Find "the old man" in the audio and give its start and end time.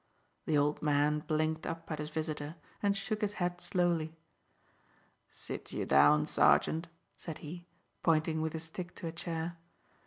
0.47-1.19